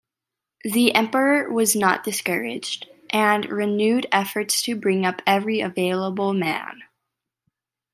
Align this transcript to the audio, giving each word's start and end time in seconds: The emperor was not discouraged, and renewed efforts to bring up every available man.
The 0.63 0.95
emperor 0.95 1.51
was 1.53 1.75
not 1.75 2.03
discouraged, 2.03 2.87
and 3.11 3.45
renewed 3.45 4.07
efforts 4.11 4.63
to 4.63 4.75
bring 4.75 5.05
up 5.05 5.21
every 5.27 5.59
available 5.61 6.33
man. 6.33 6.81